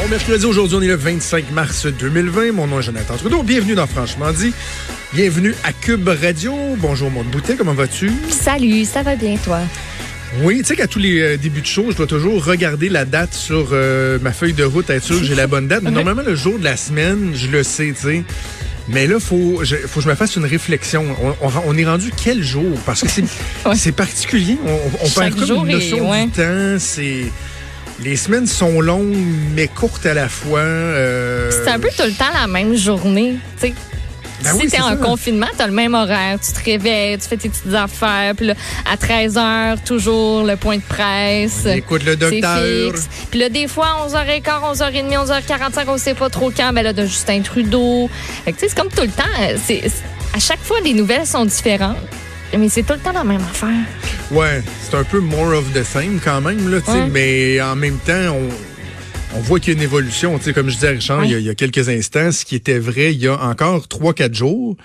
[0.00, 2.52] Bon mercredi, aujourd'hui, on est le 25 mars 2020.
[2.52, 3.42] Mon nom est Jonathan Trudeau.
[3.42, 4.52] Bienvenue dans Franchement dit.
[5.12, 6.54] Bienvenue à Cube Radio.
[6.78, 8.10] Bonjour, mon boutet, comment vas-tu?
[8.30, 9.58] Salut, ça va bien toi?
[10.42, 13.04] Oui, tu sais qu'à tous les euh, débuts de show, je dois toujours regarder la
[13.06, 15.82] date sur euh, ma feuille de route, être sûr que j'ai la bonne date.
[15.84, 18.22] Mais normalement, le jour de la semaine, je le sais, tu sais.
[18.88, 21.04] Mais là, faut, je, faut que je me fasse une réflexion.
[21.22, 22.78] On, on- on est rendu quel jour?
[22.86, 23.22] Parce que c'est
[23.66, 23.92] Ouais.
[23.92, 24.56] particulier.
[24.66, 26.24] On, on perd comme une est- notion ouais.
[26.26, 26.76] du temps.
[26.78, 27.24] C'est
[28.02, 29.16] les semaines sont longues,
[29.54, 30.60] mais courtes à la fois.
[30.60, 33.36] euh, C'est un peu tout le temps la même journée.
[33.60, 33.74] Tu sais,
[34.44, 34.96] Ben si oui, t'es en ça.
[34.96, 36.38] confinement, t'as le même horaire.
[36.40, 38.34] Tu te réveilles, tu fais tes petites affaires.
[38.36, 38.54] Puis là,
[38.88, 41.62] à 13 h, toujours le point de presse.
[41.66, 42.92] on écoute le docteur.
[43.32, 46.72] Puis là, des fois, 11h15, 11h30, 11h45, on sait pas trop quand.
[46.72, 48.08] Ben là, de Justin Trudeau.
[48.44, 49.24] Fait que, tu sais, c'est comme tout le temps.
[49.40, 50.04] euh, C'est, c'est-
[50.34, 51.96] à chaque fois, les nouvelles sont différentes.
[52.56, 53.84] Mais c'est tout le temps la même affaire.
[54.30, 57.08] Ouais, c'est un peu more of the same quand même, là, Ouais.
[57.10, 60.38] mais en même temps, on, on voit qu'il y a une évolution.
[60.54, 62.54] Comme je disais à Richard il, y a, il y a quelques instants, ce qui
[62.54, 64.76] était vrai il y a encore 3-4 jours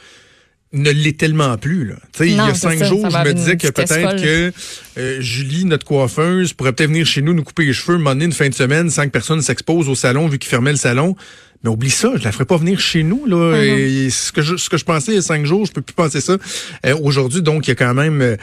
[0.76, 1.86] ne l'est tellement plus.
[1.86, 1.96] Là.
[2.20, 4.52] Il y a cinq ça, jours, ça je me disais que peut-être que
[4.98, 8.32] euh, Julie, notre coiffeuse, pourrait peut-être venir chez nous nous couper les cheveux, m'emmener une
[8.34, 11.16] fin de semaine sans que personne s'expose au salon vu qu'il fermait le salon.
[11.64, 13.26] Mais oublie ça, je la ferai pas venir chez nous.
[13.26, 13.56] Là.
[13.64, 15.82] Et ce, que je, ce que je pensais il y a cinq jours, je peux
[15.82, 16.38] plus penser ça.
[16.86, 18.36] Euh, Aujourd'hui, donc, il y a quand même euh,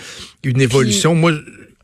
[0.43, 1.15] une évolution.
[1.15, 1.33] Moi,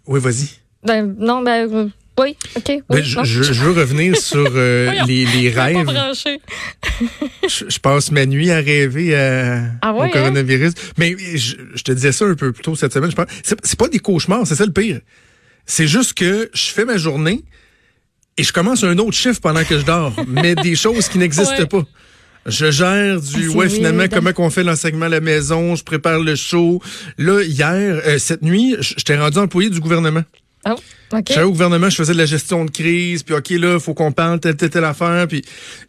[0.06, 0.48] oui, vas-y.
[0.82, 2.64] Ben, non, ben, euh, oui, OK.
[2.68, 5.84] Oui, Ben, je, je- je veux revenir sur euh, Voyons, les, les rêves.
[5.84, 6.12] pas.
[7.48, 10.72] Je, je passe ma nuit à rêver à- Ah ouais, au coronavirus.
[10.96, 13.10] Mais je, je te disais ça un peu plus tôt cette semaine.
[13.10, 15.00] Je pense, c'est pas des cauchemars, c'est ça le pire.
[15.66, 17.44] C'est juste que je fais ma journée
[18.36, 21.56] et je commence un autre chiffre pendant que je dors, mais des choses qui n'existent
[21.58, 21.66] Ouais.
[21.66, 21.82] pas.
[22.48, 24.14] Je gère du Ah, ouais finalement weird.
[24.14, 26.80] comment qu'on fait l'enseignement à la maison, je prépare le show.
[27.18, 30.22] Là hier euh, cette nuit, je- j'étais rendu employé du gouvernement.
[30.68, 30.74] Oh,
[31.12, 31.24] OK.
[31.28, 34.10] J'allais au gouvernement, je faisais de la gestion de crise, puis OK, là, faut qu'on
[34.12, 35.44] parle telle, telle, telle affaire, puis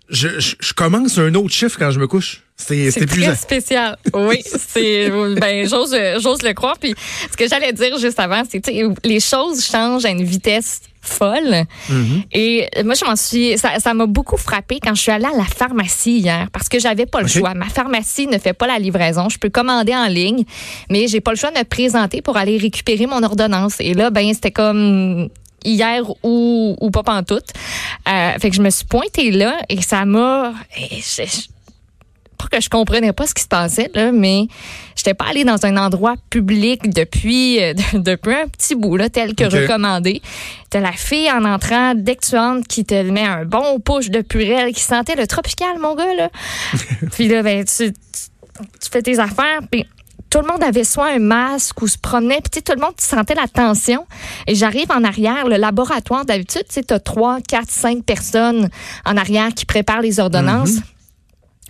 [0.09, 2.41] je, je, je commence un autre chiffre quand je me couche.
[2.55, 3.97] C'est très spécial.
[4.15, 5.09] Oui, c'est
[5.39, 6.77] ben j'ose j'ose le croire.
[6.79, 6.95] Puis
[7.31, 8.61] ce que j'allais dire juste avant, c'est
[9.03, 11.65] les choses changent à une vitesse folle.
[11.89, 12.23] Mm-hmm.
[12.33, 15.43] Et moi, je m'en suis, ça, m'a beaucoup frappé quand je suis allée à la
[15.43, 17.53] pharmacie hier parce que j'avais pas le choix.
[17.53, 19.29] Ma pharmacie ne fait pas la livraison.
[19.29, 20.43] Je peux commander en ligne,
[20.89, 23.75] mais j'ai pas le choix de me présenter pour aller récupérer mon ordonnance.
[23.79, 25.29] Et là, ben c'était comme
[25.63, 27.49] hier ou, ou pas pantoute.
[28.07, 30.53] Euh, fait que je me suis pointée là et ça m'a...
[32.37, 34.47] pas que je comprenais pas ce qui se passait là, mais
[34.95, 39.35] j'étais pas allée dans un endroit public depuis euh, depuis un petit bout là, tel
[39.35, 39.53] que Ok.
[39.53, 40.21] recommandé.
[40.69, 44.09] T'as la fille en entrant dès que tu entres qui te met un bon push
[44.09, 46.29] de purée qui sentait le tropical mon gars là.
[47.11, 47.99] puis là ben tu, tu,
[48.81, 49.85] tu fais tes affaires puis
[50.29, 53.33] tout le monde avait soit un masque ou se promenait, puis tout le monde sentait
[53.33, 54.05] la tension.
[54.45, 58.67] Et j'arrive en arrière, le laboratoire, d'habitude, tu sais, as trois, quatre, cinq personnes
[59.05, 60.79] en arrière qui préparent les ordonnances.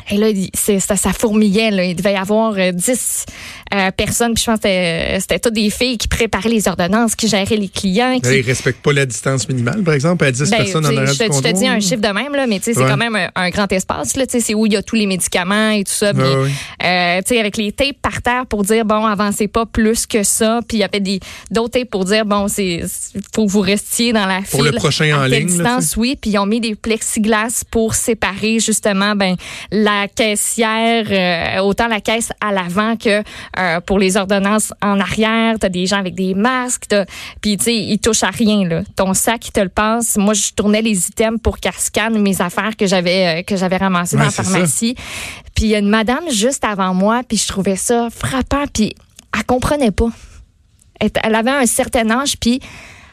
[0.10, 1.72] Et là, c'est- ça, ça fourmillait.
[1.72, 1.84] Là.
[1.84, 3.26] Il devait y avoir euh, 10
[3.74, 4.34] euh, personnes.
[4.34, 7.58] Puis je pense que c'était- c'était toutes des filles qui préparaient les ordonnances, qui géraient
[7.58, 8.18] les clients.
[8.20, 10.90] Qui, Là, ils respectent pas la distance minimale, par exemple, à 10 ben, personnes en
[10.90, 13.16] arrière je, du je te dis un chiffre de même, là, mais c'est quand même
[13.16, 14.16] un, un grand espace.
[14.16, 16.14] là, C'est où il y a tous les médicaments et tout ça.
[16.14, 16.52] puis, Ouais, ouais.
[16.84, 20.60] euh, avec les tapes par terre pour dire, bon, avancez pas plus que ça.
[20.68, 21.20] Puis il y avait des
[21.52, 22.82] d'autres tapes pour dire, bon, c'est
[23.36, 24.72] faut que vous restiez dans la Pour file.
[24.72, 26.18] le prochain à en ligne, là, distance, oui.
[26.20, 29.36] Puis ils ont mis des plexiglas pour séparer justement ben,
[29.72, 33.24] la caissière, euh, autant la caisse à l'avant que
[33.58, 35.56] euh, pour les ordonnances en arrière.
[35.60, 36.94] T'as des gens avec des masques.
[37.42, 38.68] Puis tu sais, ils touchent à rien.
[38.68, 38.84] Là.
[38.96, 40.18] Ton sac, ils te le passe.
[40.18, 43.78] Moi, je tournais les items pour qu'elle scanne mes affaires que j'avais euh, que j'avais
[43.78, 44.96] ramassées Ouais, dans la pharmacie.
[45.56, 48.66] Puis il y a une madame juste avant moi, puis je trouvais ça frappant.
[48.72, 48.94] Puis
[49.36, 50.10] elle comprenait pas.
[51.00, 52.60] Elle, elle avait un certain âge, puis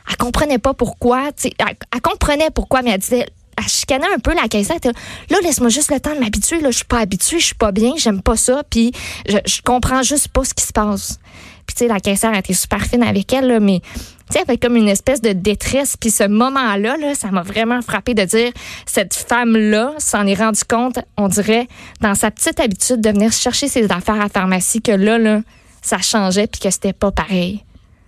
[0.08, 1.30] elle comprenait pas pourquoi.
[1.58, 4.92] elle comprenait pourquoi, mais elle disait, elle chicanait un peu la était
[5.30, 6.60] Là, laisse-moi juste le temps de m'habituer.
[6.60, 8.92] Là, je suis pas habituée, je suis pas bien, j'aime pas ça, puis
[9.28, 11.18] je, je comprends juste pas ce qui se passe.
[11.66, 14.40] Puis, tu sais, la caissière elle était super fine avec elle, là, mais, tu sais,
[14.40, 15.96] avec comme une espèce de détresse.
[15.96, 18.52] Puis, ce moment-là, là, ça m'a vraiment frappé de dire,
[18.86, 21.68] cette femme-là s'en est rendue compte, on dirait,
[22.00, 25.40] dans sa petite habitude de venir chercher ses affaires à la pharmacie, que là, là,
[25.80, 27.64] ça changeait, puis que c'était pas pareil.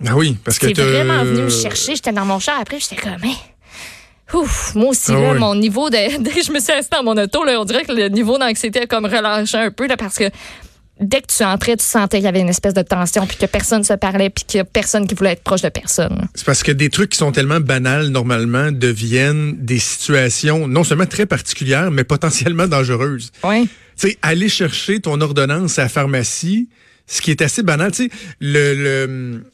[0.06, 1.94] Ah oui, parce que C'est vraiment venu me chercher.
[1.94, 3.36] J'étais dans mon char après, j'étais comme, Hey,
[4.34, 5.96] Ouf, moi aussi, Ah là, mon niveau de.
[6.22, 8.38] Dès que je me suis assise dans mon auto, là, on dirait que le niveau
[8.38, 10.30] d'anxiété a comme relâché un peu, là, parce que
[11.00, 13.46] dès que tu entrais, tu sentais qu'il y avait une espèce de tension, puis que
[13.46, 16.26] personne se parlait, puis qu'il y a personne qui voulait être proche de personne.
[16.34, 21.06] C'est parce que des trucs qui sont tellement banals, normalement, deviennent des situations non seulement
[21.06, 23.30] très particulières, mais potentiellement dangereuses.
[23.44, 23.68] Oui.
[23.98, 26.68] Tu sais, aller chercher ton ordonnance à la pharmacie,
[27.06, 28.74] ce qui est assez banal, tu sais, le...
[28.74, 29.44] le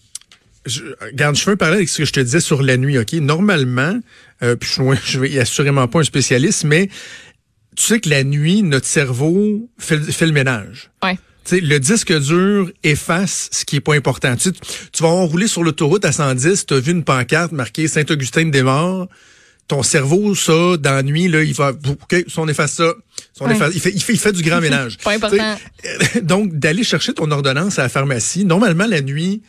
[0.67, 3.12] je, regarde, je un parallèle avec ce que je te disais sur la nuit, OK?
[3.14, 3.99] Normalement,
[4.43, 4.82] euh, puis je,
[5.12, 6.88] je vais assurément pas un spécialiste, mais
[7.76, 10.91] tu sais que la nuit, notre cerveau fait, le- fait le ménage.
[11.03, 11.17] Ouais.
[11.44, 14.37] Tu sais, le disque dur efface ce qui est pas important.
[14.37, 19.09] Tu, tu- vas rouler sur l'autoroute à 110, tu as vu une pancarte marquée Saint-Augustin-des-Morts.
[19.69, 22.94] Ton cerveau, ça, dans la nuit, là, il va, OK, si on efface ça,
[23.32, 23.55] si on Ouais.
[23.55, 24.99] efface- il, fait, il, fait, il fait du grand ménage.
[24.99, 25.56] Pas important.
[26.12, 29.43] Sais, Donc, d'aller chercher ton ordonnance à la pharmacie, normalement, la nuit,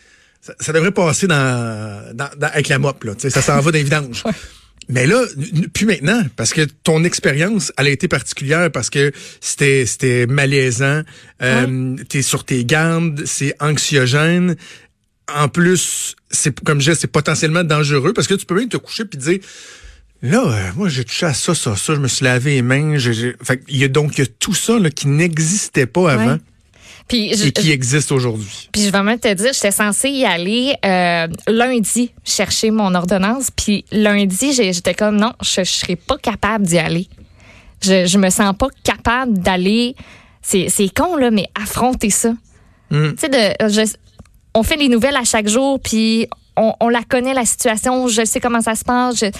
[0.46, 3.14] ça, ça devrait passer dans, dans, dans- avec la mop, là.
[3.18, 4.24] Ça s'en va dans les vidanges.
[4.90, 5.24] Mais là,
[5.74, 11.04] plus maintenant, parce que ton expérience, elle a été particulière parce que c'était c'était malaisant,
[11.42, 14.58] euh, t'es sur tes gardes, c'est anxiogène.
[15.34, 18.76] En plus, c'est comme je disais, c'est potentiellement dangereux parce que tu peux même te
[18.76, 19.40] coucher puis dire
[20.22, 22.98] là, euh, moi j'ai touché à ça, ça, ça, je me suis lavé les mains.
[22.98, 25.86] j'ai- j'ai- Fait il y a donc il y a tout ça là, qui n'existait
[25.86, 26.38] pas avant Ouais.
[27.08, 28.70] Puis, je, et qui existe aujourd'hui.
[28.72, 33.50] puis je vais même te dire, j'étais censée y aller euh, lundi chercher mon ordonnance.
[33.56, 37.08] Puis lundi, j'étais comme non, je ne serais pas capable d'y aller.
[37.82, 39.96] Je, je me sens pas capable d'aller.
[40.42, 42.34] C'est con, là, mais affronter ça.
[42.90, 43.12] Mm.
[43.12, 43.96] Tu sais, de- je-
[44.56, 48.24] on fait les nouvelles à chaque jour, puis on, on la connaît, la situation, je
[48.26, 49.20] sais comment ça se passe.
[49.20, 49.32] je-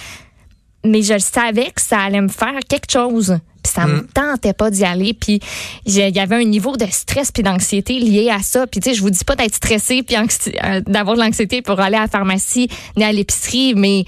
[0.86, 3.38] mais je savais que ça allait me faire quelque chose.
[3.64, 5.14] Puis ça me tentait pas d'y aller.
[5.14, 5.40] Puis
[5.86, 8.66] il y avait un niveau de stress puis d'anxiété lié à ça.
[8.66, 11.80] Puis tu sais, je vous dis pas d'être stressé puis euh, d'avoir de l'anxiété pour
[11.80, 14.04] aller à la pharmacie ni à l'épicerie, mais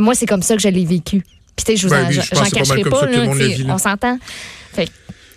[0.00, 1.22] moi c'est comme ça que je l'ai vécu.
[1.54, 3.26] Puis tu sais, je vous Ben en, oui, j'en pas cacherai pas, là,
[3.68, 4.18] on s'entend.
[4.72, 4.88] Fait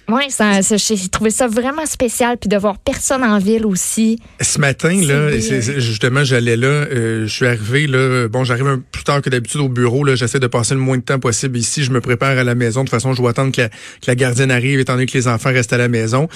[0.07, 3.65] que, ouais, ça, ça- j'ai trouvé ça vraiment spécial puis de voir personne en ville
[3.65, 4.19] aussi.
[4.42, 8.83] Ce matin, là, justement, j'allais là, euh, je suis arrivé, là, bon, j'arrive un peu
[8.92, 11.57] plus tard que d'habitude au bureau, là, j'essaie de passer le moins de temps possible
[11.57, 13.69] ici, je me prépare à la maison, de toute façon, je dois attendre que la,
[13.69, 13.75] que
[14.07, 16.27] la gardienne arrive, étant donné que les enfants restent à la maison.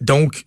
[0.00, 0.44] Donc,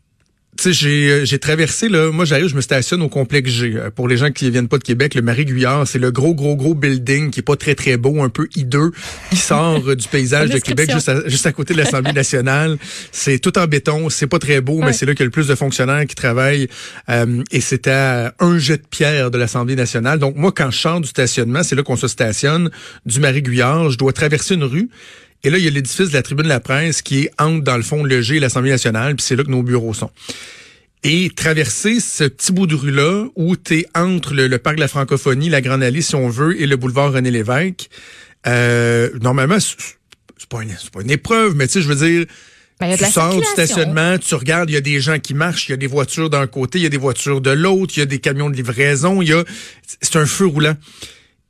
[0.65, 3.73] j'ai, euh, j'ai traversé, là, moi j'arrive, je me stationne au complexe G.
[3.75, 6.55] Euh, Pour les gens qui viennent pas de Québec, le Marie-Guyard, c'est le gros, gros,
[6.55, 8.91] gros building qui est pas très, très beau, un peu hideux,
[9.29, 12.77] qui sort euh, du paysage de Québec juste à, juste à côté de l'Assemblée nationale.
[13.11, 15.31] C'est tout en béton, c'est pas très beau, mais c'est là qu'il y a le
[15.31, 16.67] plus de fonctionnaires qui travaillent.
[17.09, 20.19] euh, et c'est à un jet de pierre de l'Assemblée nationale.
[20.19, 22.69] Donc moi, quand je sors du stationnement, c'est là qu'on se stationne,
[23.05, 24.89] du Marie-Guyard, je dois traverser une rue.
[25.43, 27.63] Et là, il y a l'édifice de la Tribune de la Presse qui est entre,
[27.63, 30.11] dans le fond, le G et l'Assemblée nationale, puis c'est là que nos bureaux sont.
[31.03, 34.81] Et traverser ce petit bout de rue-là où tu es entre le, le parc de
[34.81, 37.89] la francophonie, la Grande Allée, si on veut, et le boulevard René-Lévesque,
[38.47, 42.25] euh, normalement, c'est pas, une- pas une épreuve, mais tu sais, je veux dire,
[42.79, 45.71] Ben, tu sors du stationnement, tu regardes, il y a des gens qui marchent, il
[45.71, 48.03] y a des voitures d'un côté, il y a des voitures de l'autre, il y
[48.03, 49.43] a des camions de livraison, il y a,
[50.01, 50.75] c'est un feu roulant.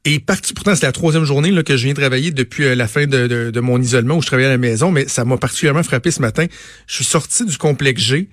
[0.05, 2.87] Et parti, pourtant, c'est la troisième journée là, que je viens travailler depuis euh, la
[2.87, 5.37] fin de, de- de mon isolement où je travaillais à la maison, mais ça m'a
[5.37, 6.45] particulièrement frappé ce matin.
[6.87, 8.29] Je suis sorti du complexe G,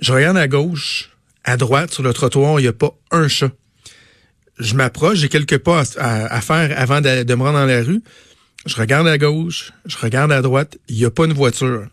[0.00, 1.10] je regarde à gauche,
[1.44, 3.52] à droite, sur le trottoir, il n'y a pas un chat.
[4.58, 7.82] Je m'approche, j'ai quelques pas à, à- faire avant de, de me rendre dans la
[7.82, 8.02] rue.
[8.66, 11.86] Je regarde à gauche, je regarde à droite, il n'y a pas une voiture.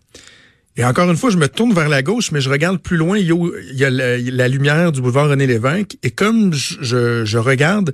[0.76, 3.18] Et encore une fois, je me tourne vers la gauche, mais je regarde plus loin,
[3.18, 3.34] il y a,
[3.72, 5.96] il y a la, lumière du boulevard René-Lévesque.
[6.04, 7.92] Et comme je, je regarde,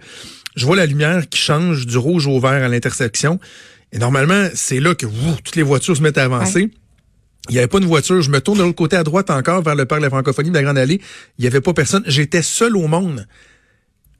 [0.56, 3.38] je vois la lumière qui change du rouge au vert à l'intersection.
[3.92, 5.06] Et normalement, c'est là que
[5.44, 6.70] toutes les voitures se mettent à avancer.
[7.48, 8.20] Il n'y avait pas de voiture.
[8.22, 10.50] Je me tourne de l'autre côté à droite encore vers le parc de la francophonie
[10.50, 11.00] de la Grande Allée.
[11.38, 12.02] Il n'y avait pas personne.
[12.06, 13.26] J'étais seul au monde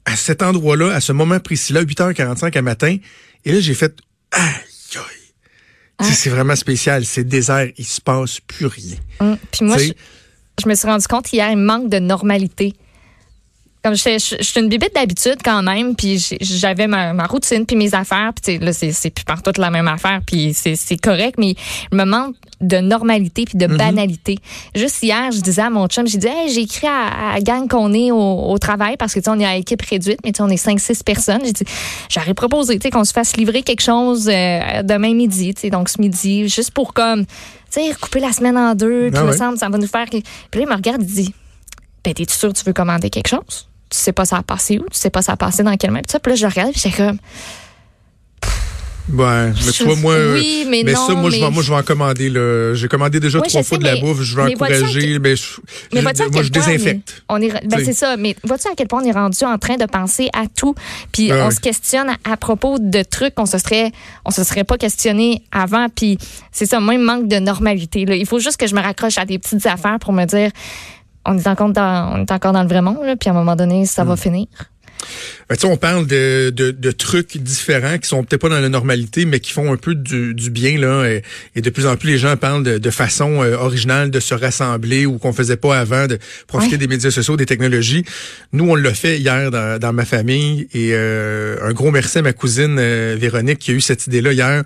[0.05, 2.95] à cet endroit-là, à ce moment précis-là, 8h45 à matin.
[3.43, 3.93] Et là, j'ai fait
[4.31, 4.41] aïe,
[4.95, 6.05] aïe.
[6.07, 7.03] Sais, C'est vraiment spécial.
[7.03, 7.67] C'est désert.
[7.77, 8.95] Il se passe plus rien.
[9.19, 9.37] Hum.
[9.51, 9.91] Puis moi, je,
[10.63, 12.73] je me suis rendu compte hier, il manque de normalité.
[13.87, 17.65] Comme je, je, je suis une bibite d'habitude quand même, puis j'avais ma, ma routine
[17.65, 21.55] puis mes affaires, puis là c'est plus partout la même affaire, puis c'est correct, mais
[21.93, 24.39] il me manque de normalité puis de banalité.
[24.75, 27.39] Juste hier, je disais à mon chum, j'ai dit, hey, j'ai écrit à, à la
[27.39, 30.19] gang qu'on est au, au travail parce que tu sais, on est à équipe réduite,
[30.25, 31.41] mais tu sais, on est 5-6 personnes.
[31.45, 31.63] J'ai dit,
[32.09, 35.69] j'aurais proposé, tu sais, qu'on se fasse livrer quelque chose euh, demain midi, tu sais,
[35.69, 37.31] donc ce midi, juste pour comme, tu
[37.69, 39.37] sais, couper la semaine en deux, puis Ah me ouais.
[39.37, 40.07] semble, ça va nous faire.
[40.09, 40.21] Puis
[40.55, 41.33] là, il me regarde, il dit,
[42.03, 43.69] ben, t'es-tu sûr que tu veux commander quelque chose?
[43.89, 44.83] Tu sais pas ça a passé où?
[44.91, 46.03] Tu sais pas ça a passé dans quel même?
[46.03, 47.17] Puis là, je regarde, puis j'étais comme,
[49.13, 51.63] Ouais, mais tu vois, moi, oui, mais, mais non, ça, moi, je mais- vais, moi,
[51.63, 52.73] je vais en commander, là.
[52.73, 54.21] J'ai commandé déjà Oui, trois je fois sais, de la mais- bouffe.
[54.21, 55.45] Je à encourager, mais je,
[55.93, 57.23] Mais je- moi, je désinfecte.
[57.29, 59.77] On est, ben c'est ça, mais vois-tu à quel point on est rendu en train
[59.77, 60.75] de penser à tout,
[61.13, 63.93] puis Ouais, on se questionne à, à propos de trucs qu'on se serait,
[64.25, 66.17] on se serait pas questionné avant, puis
[66.51, 68.03] c'est ça, moi, il manque de normalité.
[68.03, 68.13] Là.
[68.15, 70.51] Il faut juste que je me raccroche à des petites affaires pour me dire,
[71.27, 73.35] on est encore dans, on est encore dans le vrai monde, là, puis à un
[73.35, 74.47] moment donné, ça va finir.
[75.49, 78.59] Ben, tu sais, on parle de, de, de trucs différents qui sont peut-être pas dans
[78.59, 81.05] la normalité, mais qui font un peu du, du bien là.
[81.05, 81.21] Et,
[81.55, 84.33] et de plus en plus, les gens parlent de, de façon euh, originale de se
[84.33, 86.77] rassembler ou qu'on faisait pas avant, de profiter Ouais.
[86.79, 88.03] des médias sociaux, des technologies.
[88.51, 92.21] Nous, on l'a fait hier dans, dans ma famille et euh, un gros merci à
[92.23, 94.63] ma cousine euh, Véronique qui a eu cette idée-là hier.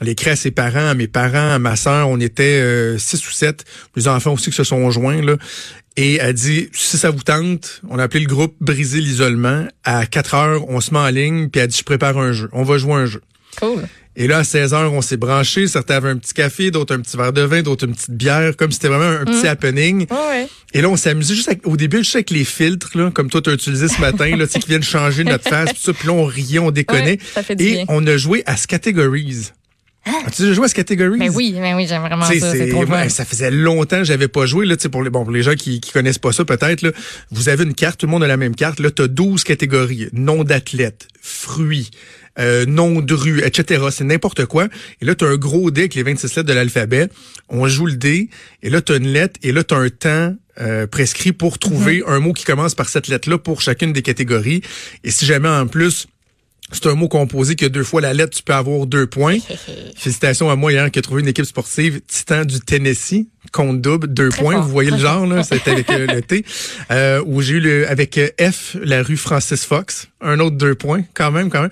[0.00, 2.08] Elle écrit à ses parents, à mes parents, à ma sœur.
[2.08, 3.64] On était euh, six ou sept.
[3.94, 5.36] Les enfants aussi qui se sont joints là.
[5.96, 9.64] Et elle dit, si ça vous tente, on a appelé le groupe Briser l'isolement.
[9.84, 12.48] À 4 heures, on se met en ligne, puis elle dit, je prépare un jeu.
[12.52, 13.20] On va jouer un jeu.
[13.60, 13.82] Cool.
[14.16, 15.66] Et là, à 16 heures, on s'est branchés.
[15.66, 18.56] Certains avaient un petit café, d'autres un petit verre de vin, d'autres une petite bière,
[18.56, 20.06] comme si c'était vraiment un petit happening.
[20.08, 20.46] Ouais.
[20.72, 23.28] Et là, on s'est amusé juste avec- au début, juste avec les filtres, là, comme
[23.28, 25.92] toi, tu as utilisé ce matin, là, qui viennent changer notre face, tout ça.
[25.92, 27.12] Puis là, on riait, on déconnait.
[27.12, 27.84] Ouais, ça fait du Et bien.
[27.88, 29.50] on a joué à Categories.
[30.26, 31.18] As-tu déjà joué à Categories?
[31.18, 32.32] Mais oui, mais oui, j'aime vraiment ça.
[32.34, 35.32] c'est- trop ouais, ça faisait longtemps que j'avais pas joué là, pour les bon pour
[35.32, 36.90] les gens qui qui connaissent pas ça peut-être là,
[37.30, 39.44] vous avez une carte, tout le monde a la même carte, là tu as 12
[39.44, 41.90] catégories, nom d'athlète, fruits,
[42.38, 43.82] euh, nom de rue, etc.
[43.90, 44.68] C'est n'importe quoi.
[45.00, 47.08] Et là tu as un gros dé avec les 26 lettres de l'alphabet.
[47.48, 48.28] On joue le dé
[48.62, 51.58] et là tu as une lettre et là tu as un temps euh, prescrit pour
[51.58, 52.12] trouver Mhm.
[52.14, 54.60] un mot qui commence par cette lettre là pour chacune des catégories.
[55.02, 56.06] Et si jamais en plus
[56.74, 59.38] c'est un mot composé que deux fois la lettre, tu peux avoir deux points.
[59.96, 64.08] Félicitations à moi hier qui a trouvé une équipe sportive Titan du Tennessee, compte double,
[64.08, 64.54] deux Très points.
[64.54, 66.44] fort, Vous voyez le genre, là, c'était avec euh, le T.
[66.90, 70.74] Euh, où j'ai eu le, avec euh, F, la rue Francis Fox, un autre deux
[70.74, 71.70] points, quand même, quand même.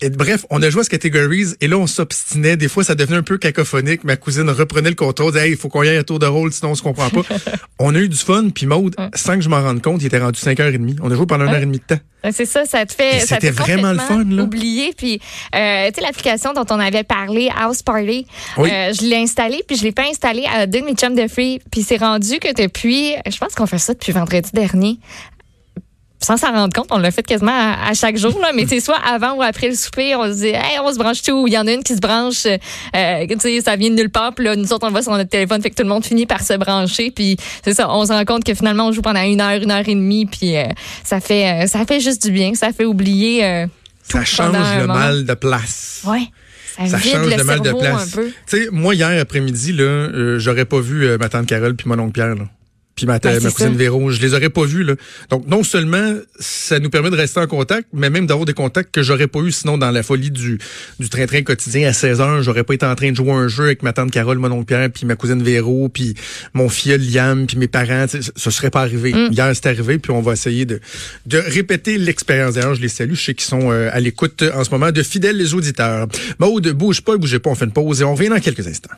[0.00, 2.56] Et bref, on a joué à ce categories et là, on s'obstinait.
[2.56, 4.04] Des fois, ça devenait un peu cacophonique.
[4.04, 6.26] Ma cousine reprenait le contrôle, disait, hey, il faut qu'on y aille à tour de
[6.26, 7.22] rôle, sinon on se comprend pas.
[7.78, 10.18] on a eu du fun, puis Maude, sans que je m'en rende compte, il était
[10.18, 10.98] rendu 5h30.
[11.02, 12.00] On a joué pendant une heure et demie de temps.
[12.32, 13.20] C'est ça, ça te fait.
[13.20, 14.42] Ça c'était vraiment le fun, là.
[14.42, 15.20] Oublier, puis
[15.54, 18.26] euh, tu sais l'application dont on avait parlé, House Party.
[18.56, 18.70] Oui.
[18.72, 21.60] euh, je l'ai installée, puis je l'ai pas installée à deux de mes de free,
[21.70, 24.98] puis c'est rendu que depuis, je pense qu'on fait ça depuis vendredi dernier.
[26.20, 28.80] Sans s'en rendre compte, on l'a fait quasiment à, à chaque jour, là, mais c'est
[28.80, 31.46] soit avant ou après le souper, on se dit, hey, on se branche tout.
[31.46, 34.10] Il y en a une qui se branche, euh, tu sais, ça vient de nulle
[34.10, 35.88] part, puis là, nous autres, on le voit sur notre téléphone, fait que tout le
[35.88, 38.92] monde finit par se brancher, puis c'est ça, on se rend compte que finalement, on
[38.92, 40.64] joue pendant une heure, une heure et demie, puis euh,
[41.04, 43.66] ça fait, euh, ça fait juste du bien, ça fait oublier.
[44.02, 44.98] Ça change le moment.
[44.98, 46.00] mal de place.
[46.04, 46.28] Ouais.
[46.86, 48.12] Ça, change le le mal de place.
[48.12, 51.88] Tu sais, moi, hier après-midi, là, euh, j'aurais pas vu euh, ma tante Carole puis
[51.88, 52.44] mon oncle Pierre, là.
[52.98, 53.76] Puis ma, Ben, ma cousine.
[53.76, 54.94] Véro, je les aurais pas vus, là.
[55.30, 58.92] Donc, non seulement ça nous permet de rester en contact, mais même d'avoir des contacts
[58.92, 60.58] que j'aurais pas eu sinon dans la folie du,
[60.98, 62.42] du train-train quotidien à 16 heures.
[62.42, 64.64] J'aurais pas été en train de jouer un jeu avec ma tante Carole, mon oncle
[64.64, 66.14] Pierre, puis ma cousine Véro, puis
[66.54, 68.06] mon filleul Liam, puis mes parents.
[68.08, 69.12] Ça serait pas arrivé.
[69.12, 69.32] Mm.
[69.32, 70.80] Hier, c'est arrivé, puis on va essayer de,
[71.26, 72.54] de répéter l'expérience.
[72.54, 73.14] D'ailleurs, je les salue.
[73.14, 76.08] Je sais qu'ils sont euh, à l'écoute en ce moment de fidèles auditeurs.
[76.40, 78.96] Maude, bouge pas, bougez pas, on fait une pause et on revient dans quelques instants.